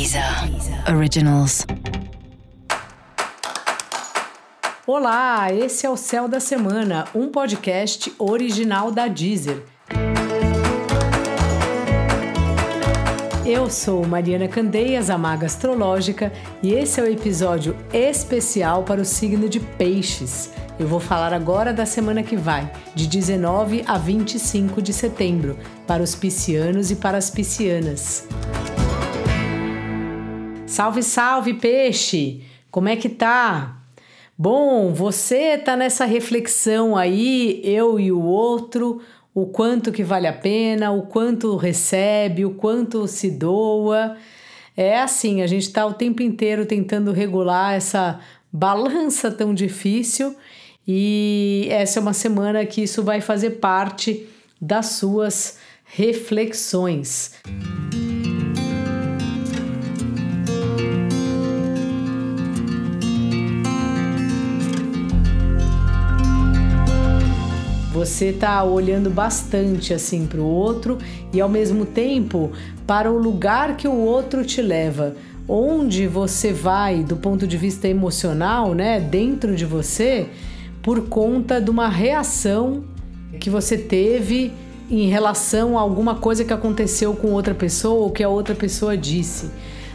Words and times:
Deezer 0.00 0.24
Originals. 0.96 1.66
Olá, 4.86 5.52
esse 5.52 5.84
é 5.84 5.90
o 5.90 5.96
Céu 5.96 6.26
da 6.26 6.40
Semana, 6.40 7.04
um 7.14 7.28
podcast 7.28 8.10
original 8.18 8.90
da 8.90 9.06
Deezer. 9.08 9.62
Eu 13.44 13.68
sou 13.68 14.06
Mariana 14.06 14.48
Candeias, 14.48 15.10
a 15.10 15.18
Maga 15.18 15.44
Astrológica, 15.44 16.32
e 16.62 16.72
esse 16.72 16.98
é 16.98 17.02
o 17.02 17.06
episódio 17.06 17.76
especial 17.92 18.84
para 18.84 19.02
o 19.02 19.04
signo 19.04 19.50
de 19.50 19.60
Peixes. 19.60 20.50
Eu 20.78 20.88
vou 20.88 20.98
falar 20.98 21.34
agora 21.34 21.74
da 21.74 21.84
semana 21.84 22.22
que 22.22 22.38
vai, 22.38 22.72
de 22.94 23.06
19 23.06 23.84
a 23.86 23.98
25 23.98 24.80
de 24.80 24.94
setembro, 24.94 25.58
para 25.86 26.02
os 26.02 26.14
piscianos 26.14 26.90
e 26.90 26.96
para 26.96 27.18
as 27.18 27.28
piscianas. 27.28 28.26
Salve, 30.70 31.02
salve, 31.02 31.54
peixe! 31.54 32.44
Como 32.70 32.88
é 32.88 32.94
que 32.94 33.08
tá? 33.08 33.82
Bom, 34.38 34.94
você 34.94 35.58
tá 35.58 35.76
nessa 35.76 36.04
reflexão 36.04 36.96
aí, 36.96 37.60
eu 37.64 37.98
e 37.98 38.12
o 38.12 38.22
outro, 38.22 39.02
o 39.34 39.46
quanto 39.46 39.90
que 39.90 40.04
vale 40.04 40.28
a 40.28 40.32
pena, 40.32 40.92
o 40.92 41.02
quanto 41.02 41.56
recebe, 41.56 42.44
o 42.44 42.54
quanto 42.54 43.08
se 43.08 43.32
doa. 43.32 44.16
É 44.76 45.00
assim, 45.00 45.42
a 45.42 45.46
gente 45.48 45.64
está 45.64 45.84
o 45.84 45.92
tempo 45.92 46.22
inteiro 46.22 46.64
tentando 46.64 47.10
regular 47.10 47.74
essa 47.74 48.20
balança 48.52 49.28
tão 49.28 49.52
difícil 49.52 50.36
e 50.86 51.66
essa 51.68 51.98
é 51.98 52.00
uma 52.00 52.12
semana 52.12 52.64
que 52.64 52.84
isso 52.84 53.02
vai 53.02 53.20
fazer 53.20 53.58
parte 53.58 54.24
das 54.60 54.86
suas 54.86 55.58
reflexões. 55.84 57.32
Você 68.00 68.28
está 68.28 68.64
olhando 68.64 69.10
bastante 69.10 69.92
assim 69.92 70.26
para 70.26 70.40
o 70.40 70.46
outro 70.46 70.96
e 71.34 71.38
ao 71.38 71.50
mesmo 71.50 71.84
tempo 71.84 72.50
para 72.86 73.12
o 73.12 73.18
lugar 73.18 73.76
que 73.76 73.86
o 73.86 73.94
outro 73.94 74.42
te 74.42 74.62
leva. 74.62 75.14
Onde 75.46 76.06
você 76.06 76.50
vai 76.50 77.04
do 77.04 77.14
ponto 77.14 77.46
de 77.46 77.58
vista 77.58 77.86
emocional, 77.86 78.72
né, 78.72 78.98
dentro 78.98 79.54
de 79.54 79.66
você, 79.66 80.28
por 80.80 81.10
conta 81.10 81.60
de 81.60 81.70
uma 81.70 81.90
reação 81.90 82.84
que 83.38 83.50
você 83.50 83.76
teve 83.76 84.50
em 84.90 85.10
relação 85.10 85.76
a 85.76 85.82
alguma 85.82 86.14
coisa 86.14 86.42
que 86.42 86.54
aconteceu 86.54 87.12
com 87.12 87.32
outra 87.32 87.54
pessoa 87.54 88.04
ou 88.04 88.10
que 88.10 88.24
a 88.24 88.30
outra 88.30 88.54
pessoa 88.54 88.96
disse. 88.96 89.50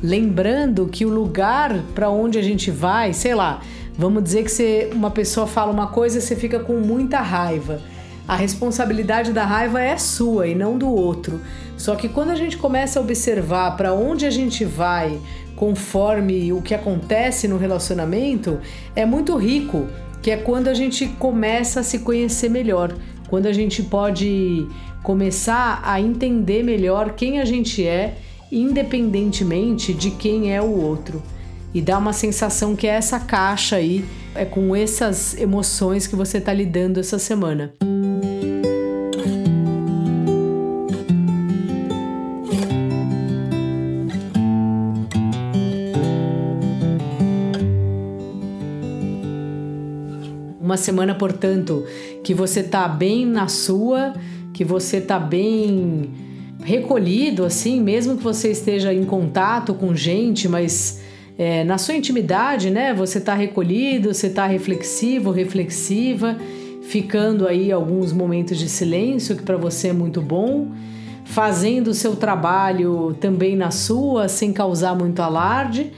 Lembrando 0.00 0.86
que 0.86 1.04
o 1.04 1.08
lugar 1.08 1.82
para 1.96 2.08
onde 2.08 2.38
a 2.38 2.42
gente 2.42 2.70
vai, 2.70 3.12
sei 3.12 3.34
lá, 3.34 3.60
Vamos 3.98 4.22
dizer 4.22 4.44
que 4.44 4.50
você, 4.52 4.90
uma 4.94 5.10
pessoa 5.10 5.44
fala 5.44 5.72
uma 5.72 5.88
coisa 5.88 6.18
e 6.18 6.20
você 6.20 6.36
fica 6.36 6.60
com 6.60 6.74
muita 6.74 7.18
raiva. 7.18 7.80
A 8.28 8.36
responsabilidade 8.36 9.32
da 9.32 9.44
raiva 9.44 9.82
é 9.82 9.96
sua 9.96 10.46
e 10.46 10.54
não 10.54 10.78
do 10.78 10.88
outro. 10.88 11.40
Só 11.76 11.96
que 11.96 12.08
quando 12.08 12.30
a 12.30 12.36
gente 12.36 12.56
começa 12.56 13.00
a 13.00 13.02
observar 13.02 13.76
para 13.76 13.92
onde 13.92 14.24
a 14.24 14.30
gente 14.30 14.64
vai 14.64 15.18
conforme 15.56 16.52
o 16.52 16.62
que 16.62 16.76
acontece 16.76 17.48
no 17.48 17.58
relacionamento, 17.58 18.60
é 18.94 19.04
muito 19.04 19.36
rico, 19.36 19.88
que 20.22 20.30
é 20.30 20.36
quando 20.36 20.68
a 20.68 20.74
gente 20.74 21.08
começa 21.18 21.80
a 21.80 21.82
se 21.82 21.98
conhecer 21.98 22.48
melhor, 22.48 22.94
quando 23.28 23.46
a 23.46 23.52
gente 23.52 23.82
pode 23.82 24.64
começar 25.02 25.82
a 25.84 26.00
entender 26.00 26.62
melhor 26.62 27.14
quem 27.14 27.40
a 27.40 27.44
gente 27.44 27.84
é, 27.84 28.14
independentemente 28.52 29.92
de 29.92 30.12
quem 30.12 30.54
é 30.54 30.62
o 30.62 30.70
outro 30.80 31.20
e 31.74 31.80
dá 31.80 31.98
uma 31.98 32.12
sensação 32.12 32.74
que 32.74 32.86
é 32.86 32.90
essa 32.90 33.20
caixa 33.20 33.76
aí, 33.76 34.04
é 34.34 34.44
com 34.44 34.74
essas 34.74 35.36
emoções 35.36 36.06
que 36.06 36.16
você 36.16 36.38
está 36.38 36.52
lidando 36.52 36.98
essa 36.98 37.18
semana. 37.18 37.74
Uma 50.60 50.76
semana, 50.76 51.14
portanto, 51.14 51.84
que 52.22 52.34
você 52.34 52.62
tá 52.62 52.86
bem 52.86 53.24
na 53.24 53.48
sua, 53.48 54.12
que 54.52 54.62
você 54.62 55.00
tá 55.00 55.18
bem 55.18 56.10
recolhido, 56.62 57.44
assim, 57.44 57.80
mesmo 57.80 58.18
que 58.18 58.22
você 58.22 58.50
esteja 58.50 58.92
em 58.92 59.04
contato 59.04 59.72
com 59.72 59.94
gente, 59.94 60.46
mas 60.46 61.00
é, 61.38 61.62
na 61.62 61.78
sua 61.78 61.94
intimidade, 61.94 62.68
né? 62.68 62.92
Você 62.92 63.18
está 63.18 63.32
recolhido, 63.32 64.12
você 64.12 64.26
está 64.26 64.44
reflexivo, 64.44 65.30
reflexiva, 65.30 66.36
ficando 66.82 67.46
aí 67.46 67.70
alguns 67.70 68.12
momentos 68.12 68.58
de 68.58 68.68
silêncio, 68.68 69.36
que 69.36 69.44
para 69.44 69.56
você 69.56 69.88
é 69.88 69.92
muito 69.92 70.20
bom, 70.20 70.72
fazendo 71.24 71.88
o 71.88 71.94
seu 71.94 72.16
trabalho 72.16 73.16
também 73.20 73.54
na 73.54 73.70
sua, 73.70 74.26
sem 74.26 74.52
causar 74.52 74.96
muito 74.96 75.22
alarde. 75.22 75.92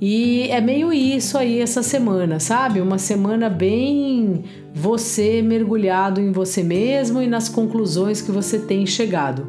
E 0.00 0.48
é 0.50 0.60
meio 0.60 0.92
isso 0.92 1.36
aí 1.36 1.60
essa 1.60 1.82
semana, 1.82 2.40
sabe? 2.40 2.80
Uma 2.80 2.98
semana 2.98 3.50
bem 3.50 4.44
você 4.74 5.42
mergulhado 5.42 6.20
em 6.20 6.32
você 6.32 6.62
mesmo 6.62 7.20
e 7.20 7.26
nas 7.26 7.48
conclusões 7.50 8.22
que 8.22 8.32
você 8.32 8.58
tem 8.58 8.86
chegado. 8.86 9.46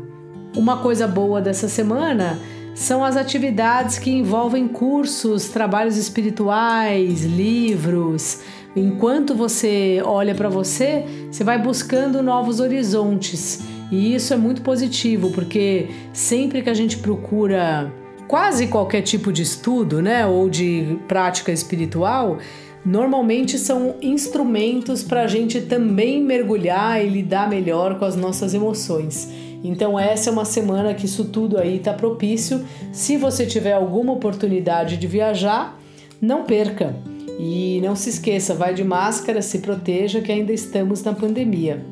Uma 0.56 0.78
coisa 0.78 1.08
boa 1.08 1.42
dessa 1.42 1.68
semana 1.68 2.38
são 2.76 3.06
as 3.06 3.16
atividades 3.16 3.98
que 3.98 4.12
envolvem 4.12 4.68
cursos, 4.68 5.48
trabalhos 5.48 5.96
espirituais, 5.96 7.24
livros. 7.24 8.42
Enquanto 8.76 9.34
você 9.34 10.02
olha 10.04 10.36
para 10.36 10.50
você, 10.50 11.06
você 11.32 11.42
vai 11.42 11.58
buscando 11.58 12.22
novos 12.22 12.60
horizontes. 12.60 13.62
E 13.90 14.14
isso 14.14 14.34
é 14.34 14.38
muito 14.38 14.62
positivo, 14.62 15.32
porque 15.32 15.88
sempre 16.12 16.62
que 16.62 16.70
a 16.70 16.74
gente 16.74 16.98
procura 16.98 17.92
quase 18.28 18.68
qualquer 18.68 19.04
tipo 19.04 19.32
de 19.32 19.44
estudo, 19.44 20.02
né, 20.02 20.26
ou 20.26 20.50
de 20.50 20.98
prática 21.08 21.54
espiritual, 21.54 22.40
normalmente 22.86 23.58
são 23.58 23.96
instrumentos 24.02 25.02
para 25.02 25.22
a 25.22 25.28
gente 25.28 25.62
também 25.62 26.22
mergulhar 26.22 27.04
e 27.04 27.08
lidar 27.08 27.50
melhor 27.50 27.98
com 27.98 28.04
as 28.04 28.18
nossas 28.18 28.54
emoções. 28.54 29.30
Então 29.64 30.00
essa 30.00 30.30
é 30.30 30.34
uma 30.34 30.46
semana 30.46 30.94
que 30.94 31.06
isso 31.06 31.26
tudo 31.26 31.58
aí 31.58 31.78
está 31.78 31.94
propício. 31.94 32.64
Se 32.92 33.18
você 33.18 33.46
tiver 33.46 33.74
alguma 33.74 34.14
oportunidade 34.14 34.98
de 34.98 35.08
viajar, 35.08 35.80
não 36.22 36.44
perca. 36.44 36.96
E 37.38 37.82
não 37.84 37.96
se 37.96 38.10
esqueça, 38.10 38.54
vai 38.54 38.74
de 38.74 38.84
máscara, 38.84 39.42
se 39.42 39.60
proteja 39.60 40.22
que 40.22 40.32
ainda 40.32 40.54
estamos 40.54 41.04
na 41.04 41.14
pandemia. 41.14 41.84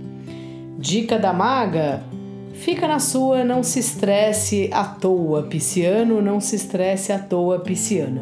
Dica 0.78 1.20
da 1.20 1.34
maga: 1.34 2.02
fica 2.54 2.88
na 2.88 3.00
sua, 3.00 3.44
não 3.44 3.62
se 3.62 3.80
estresse 3.80 4.70
à 4.72 4.86
toa, 4.86 5.44
pisciano, 5.44 6.22
não 6.22 6.40
se 6.40 6.56
estresse 6.56 7.12
à 7.12 7.20
toa, 7.20 7.60
pisciana. 7.60 8.22